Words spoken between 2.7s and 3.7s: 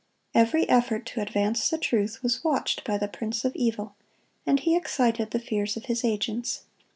by the prince of